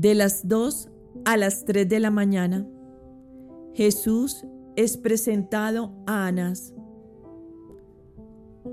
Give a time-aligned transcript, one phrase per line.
[0.00, 0.88] De las dos
[1.26, 2.66] a las tres de la mañana,
[3.74, 6.72] Jesús es presentado a Anás.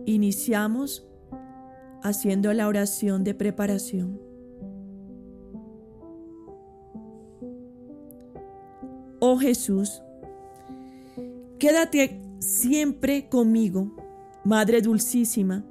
[0.05, 1.05] Iniciamos
[2.01, 4.21] haciendo la oración de preparación.
[9.19, 10.01] Oh Jesús,
[11.59, 13.93] quédate siempre conmigo,
[14.45, 15.65] Madre Dulcísima,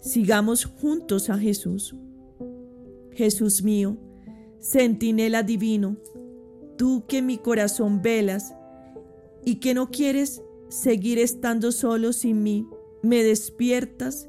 [0.00, 1.96] sigamos juntos a Jesús.
[3.12, 3.96] Jesús mío,
[4.60, 5.96] centinela divino,
[6.76, 8.54] tú que mi corazón velas
[9.44, 12.66] y que no quieres seguir estando solo sin mí,
[13.02, 14.28] me despiertas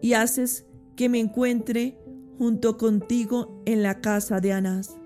[0.00, 1.98] y haces que me encuentre
[2.38, 4.96] junto contigo en la casa de Anás.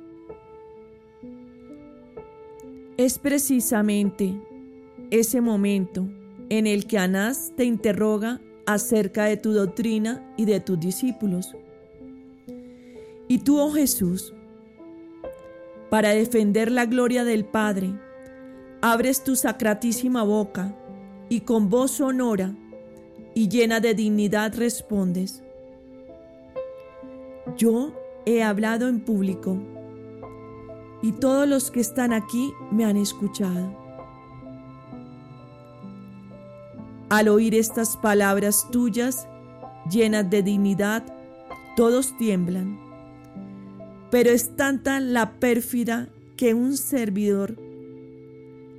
[2.97, 4.41] Es precisamente
[5.11, 6.09] ese momento
[6.49, 11.55] en el que Anás te interroga acerca de tu doctrina y de tus discípulos.
[13.29, 14.35] Y tú, oh Jesús,
[15.91, 17.93] para defender la gloria del Padre,
[18.81, 20.75] abres tu sacratísima boca
[21.29, 22.55] y con voz sonora
[23.35, 25.43] y llena de dignidad respondes,
[27.57, 27.93] yo
[28.27, 29.57] he hablado en público
[31.03, 33.77] y todos los que están aquí me han escuchado.
[37.09, 39.27] Al oír estas palabras tuyas,
[39.91, 41.05] llenas de dignidad,
[41.75, 42.88] todos tiemblan.
[44.11, 47.57] Pero es tanta la pérfida que un servidor,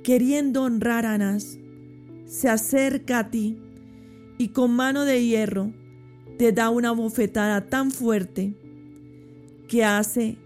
[0.02, 1.58] queriendo honrar a Anás,
[2.24, 3.58] se acerca a ti
[4.38, 5.72] y con mano de hierro
[6.38, 8.56] te da una bofetada tan fuerte
[9.68, 10.38] que hace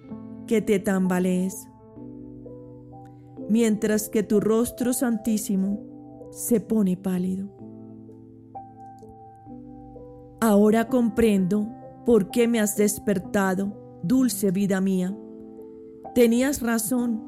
[0.46, 1.68] que te tambalees,
[3.48, 5.80] mientras que tu rostro santísimo
[6.32, 7.48] se pone pálido.
[10.40, 11.68] Ahora comprendo
[12.04, 15.16] por qué me has despertado, dulce vida mía.
[16.14, 17.22] Tenías razón.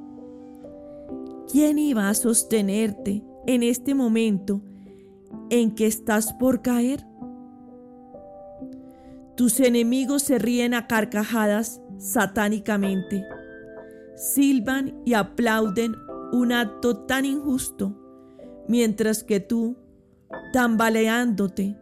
[1.50, 4.62] ¿Quién iba a sostenerte en este momento
[5.48, 7.06] en que estás por caer?
[9.36, 13.24] Tus enemigos se ríen a carcajadas satánicamente,
[14.16, 15.94] silban y aplauden
[16.32, 17.94] un acto tan injusto,
[18.68, 19.76] mientras que tú,
[20.52, 21.78] tambaleándote,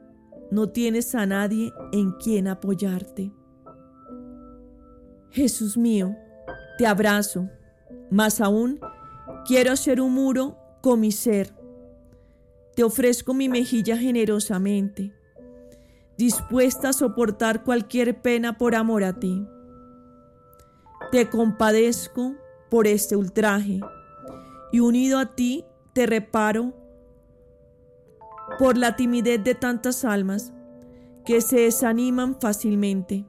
[0.51, 3.33] no tienes a nadie en quien apoyarte.
[5.35, 6.15] Jesús mío,
[6.79, 7.51] te abrazo,
[8.09, 8.79] más aún
[9.45, 11.53] quiero hacer un muro con mi ser.
[12.77, 15.13] Te ofrezco mi mejilla generosamente,
[16.17, 19.45] dispuesta a soportar cualquier pena por amor a ti.
[21.11, 22.37] Te compadezco
[22.71, 23.81] por este ultraje
[24.71, 26.73] y unido a ti te reparo
[28.57, 30.53] por la timidez de tantas almas
[31.25, 33.27] que se desaniman fácilmente,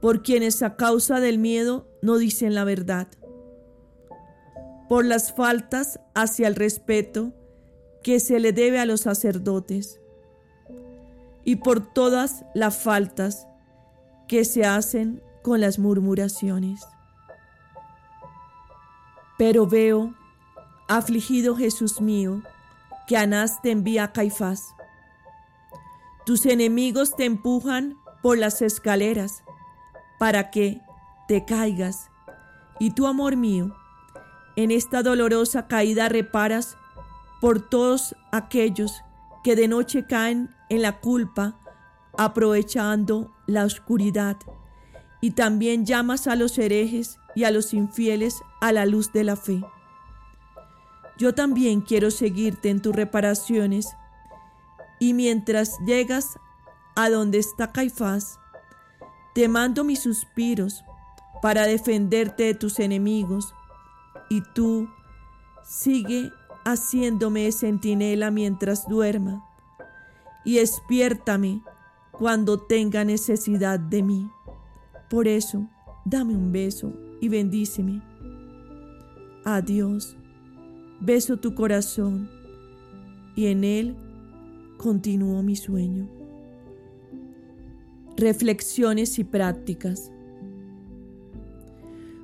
[0.00, 3.08] por quienes a causa del miedo no dicen la verdad,
[4.88, 7.32] por las faltas hacia el respeto
[8.02, 10.00] que se le debe a los sacerdotes
[11.44, 13.46] y por todas las faltas
[14.28, 16.86] que se hacen con las murmuraciones.
[19.36, 20.14] Pero veo,
[20.88, 22.42] afligido Jesús mío,
[23.06, 24.62] que Anás te envía a Caifás.
[26.26, 29.42] Tus enemigos te empujan por las escaleras
[30.18, 30.80] para que
[31.26, 32.10] te caigas.
[32.78, 33.74] Y tu amor mío,
[34.56, 36.76] en esta dolorosa caída reparas
[37.40, 39.02] por todos aquellos
[39.44, 41.58] que de noche caen en la culpa,
[42.16, 44.36] aprovechando la oscuridad.
[45.20, 49.36] Y también llamas a los herejes y a los infieles a la luz de la
[49.36, 49.62] fe.
[51.18, 53.88] Yo también quiero seguirte en tus reparaciones
[55.00, 56.38] y mientras llegas
[56.94, 58.38] a donde está Caifás,
[59.38, 60.82] te mando mis suspiros
[61.40, 63.54] para defenderte de tus enemigos
[64.28, 64.88] y tú
[65.62, 66.32] sigue
[66.64, 69.48] haciéndome centinela mientras duerma
[70.44, 71.62] y despiértame
[72.10, 74.28] cuando tenga necesidad de mí.
[75.08, 75.68] Por eso,
[76.04, 78.02] dame un beso y bendíceme.
[79.44, 80.16] Adiós
[80.98, 82.28] beso tu corazón
[83.36, 83.96] y en él
[84.78, 86.17] continúo mi sueño.
[88.18, 90.10] Reflexiones y prácticas.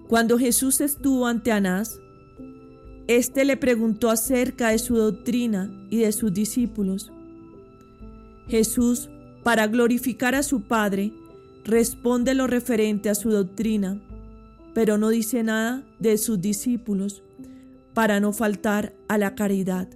[0.08, 2.00] Cuando Jesús estuvo ante Anás,
[3.06, 7.12] éste le preguntó acerca de su doctrina y de sus discípulos.
[8.49, 9.08] Jesús,
[9.44, 11.12] para glorificar a su Padre,
[11.64, 14.02] responde lo referente a su doctrina,
[14.75, 17.23] pero no dice nada de sus discípulos
[17.94, 19.88] para no faltar a la caridad.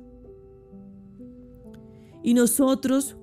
[2.23, 3.17] Y nosotros,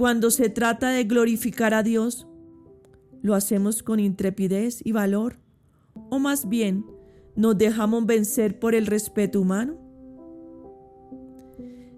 [0.00, 2.26] cuando se trata de glorificar a Dios,
[3.20, 5.36] ¿lo hacemos con intrepidez y valor
[6.08, 6.86] ¿O más bien
[7.36, 9.76] nos dejamos vencer por el respeto humano?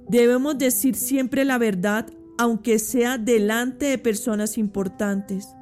[0.09, 2.09] Debemos decir siempre la verdad
[2.39, 5.55] aunque sea delante de personas importantes.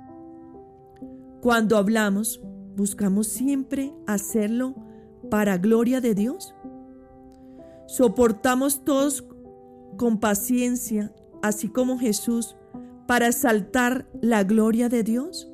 [1.42, 2.40] Cuando hablamos,
[2.74, 4.74] buscamos siempre hacerlo
[5.30, 6.54] para gloria de Dios.
[7.86, 9.26] Soportamos todos
[9.98, 12.56] con paciencia, así como Jesús,
[13.06, 15.50] para exaltar la gloria de Dios.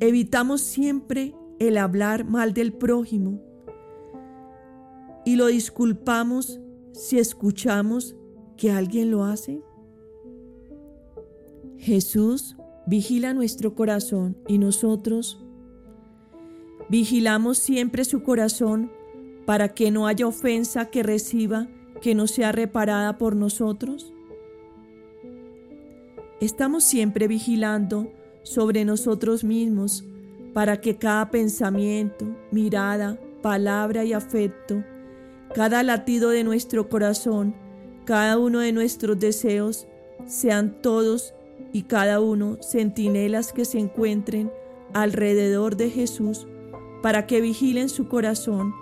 [0.00, 3.40] Evitamos siempre el hablar mal del prójimo
[5.24, 6.60] y lo disculpamos
[6.92, 8.16] si escuchamos
[8.56, 9.62] que alguien lo hace.
[11.76, 12.56] Jesús
[12.86, 15.44] vigila nuestro corazón y nosotros
[16.88, 18.90] vigilamos siempre su corazón
[19.46, 21.68] para que no haya ofensa que reciba
[22.00, 24.12] que no sea reparada por nosotros.
[26.40, 28.10] Estamos siempre vigilando
[28.42, 30.04] sobre nosotros mismos
[30.54, 34.82] para que cada pensamiento, mirada, palabra y afecto,
[35.54, 37.54] cada latido de nuestro corazón,
[38.04, 39.86] cada uno de nuestros deseos,
[40.26, 41.34] sean todos
[41.72, 44.50] y cada uno centinelas que se encuentren
[44.92, 46.46] alrededor de Jesús
[47.02, 48.74] para que vigilen su corazón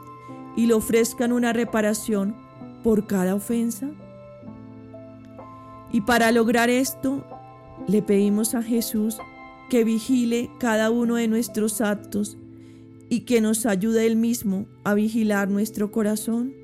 [0.57, 2.35] y le ofrezcan una reparación
[2.89, 3.91] por cada ofensa.
[5.93, 7.23] Y para lograr esto,
[7.87, 9.19] le pedimos a Jesús
[9.69, 12.39] que vigile cada uno de nuestros actos
[13.11, 16.55] y que nos ayude Él mismo a vigilar nuestro corazón.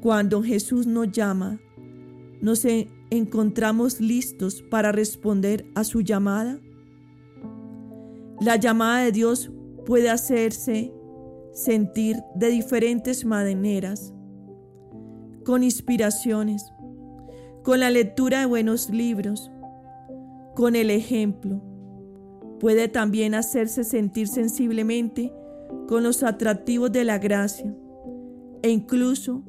[0.00, 1.60] Cuando Jesús nos llama,
[2.40, 2.64] nos
[3.10, 6.60] encontramos listos para responder a su llamada.
[8.40, 9.50] La llamada de Dios
[9.84, 10.94] puede hacerse
[11.58, 14.14] sentir de diferentes maneras,
[15.44, 16.72] con inspiraciones,
[17.64, 19.50] con la lectura de buenos libros,
[20.54, 21.60] con el ejemplo.
[22.60, 25.32] Puede también hacerse sentir sensiblemente
[25.88, 27.74] con los atractivos de la gracia
[28.62, 29.42] e incluso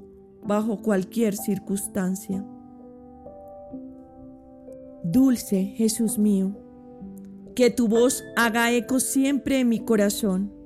[0.44, 2.44] bajo cualquier circunstancia.
[5.04, 6.58] Dulce Jesús mío,
[7.56, 10.59] que tu voz haga eco siempre en mi corazón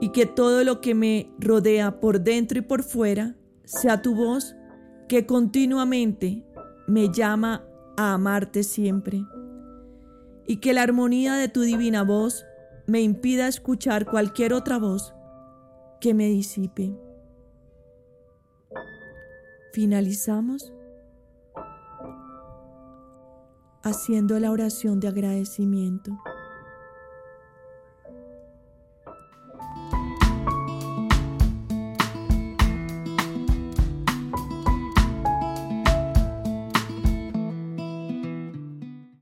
[0.00, 4.56] y que todo lo que me rodea por dentro y por fuera sea tu voz
[5.08, 6.44] que continuamente
[6.86, 7.64] me llama
[7.96, 9.24] a amarte siempre
[10.46, 12.44] y que la armonía de tu divina voz
[12.86, 15.14] me impida escuchar cualquier otra voz
[16.00, 16.92] que me disipe.
[19.72, 20.72] Finalizamos
[23.82, 26.18] haciendo la oración de agradecimiento.